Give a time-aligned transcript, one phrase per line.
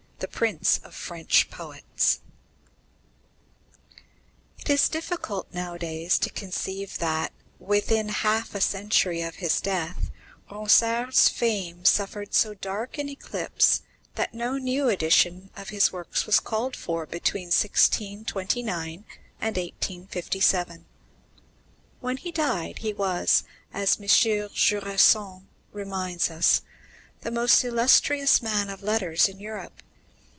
[0.21, 2.19] XIV "THE PRINCE OF FRENCH POETS"
[4.59, 10.11] It is difficult nowadays to conceive that, within half a century of his death,
[10.49, 13.81] Ronsard's fame suffered so dark an eclipse
[14.13, 19.05] that no new edition of his works was called for between 1629
[19.41, 20.85] and 1857.
[21.99, 23.43] When he died, he was,
[23.73, 24.05] as M.
[24.07, 26.61] Jusserand reminds us,
[27.21, 29.81] the most illustrious man of letters in Europe.